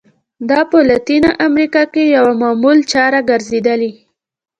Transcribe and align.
دا 0.49 0.59
په 0.71 0.77
لاتینه 0.89 1.31
امریکا 1.47 1.83
کې 1.93 2.03
یوه 2.15 2.33
معمول 2.41 2.77
چاره 2.91 3.19
ګرځېدلې. 3.29 3.91